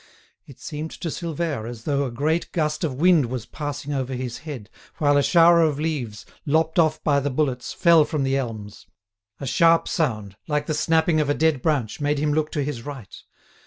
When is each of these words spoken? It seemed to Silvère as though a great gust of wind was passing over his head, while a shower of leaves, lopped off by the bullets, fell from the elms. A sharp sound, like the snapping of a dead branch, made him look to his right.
It 0.47 0.59
seemed 0.59 0.89
to 1.01 1.09
Silvère 1.09 1.69
as 1.69 1.83
though 1.83 2.05
a 2.05 2.09
great 2.11 2.51
gust 2.53 2.83
of 2.83 2.95
wind 2.95 3.27
was 3.27 3.45
passing 3.45 3.93
over 3.93 4.15
his 4.15 4.39
head, 4.39 4.67
while 4.97 5.15
a 5.15 5.21
shower 5.21 5.61
of 5.61 5.79
leaves, 5.79 6.25
lopped 6.43 6.79
off 6.79 7.03
by 7.03 7.19
the 7.19 7.29
bullets, 7.29 7.71
fell 7.71 8.03
from 8.03 8.23
the 8.23 8.35
elms. 8.35 8.87
A 9.39 9.45
sharp 9.45 9.87
sound, 9.87 10.37
like 10.47 10.65
the 10.65 10.73
snapping 10.73 11.21
of 11.21 11.29
a 11.29 11.35
dead 11.35 11.61
branch, 11.61 12.01
made 12.01 12.17
him 12.17 12.33
look 12.33 12.51
to 12.53 12.63
his 12.63 12.81
right. 12.81 13.15